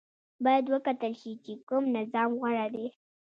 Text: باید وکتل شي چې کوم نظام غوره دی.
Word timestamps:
باید 0.43 0.65
وکتل 0.75 1.13
شي 1.21 1.31
چې 1.43 1.53
کوم 1.67 1.83
نظام 1.97 2.29
غوره 2.39 2.67
دی. 2.73 2.87